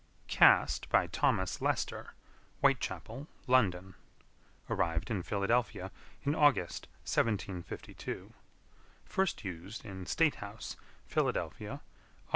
[0.27, 2.15] Cast by Thomas Lester,
[2.61, 3.93] Whitechapel, London.
[4.67, 5.91] Arrived in Philadelphia
[6.23, 8.33] in August, 1752.
[9.05, 10.75] First used in statehouse,
[11.05, 11.81] Philadelphia,
[12.27, 12.29] Aug.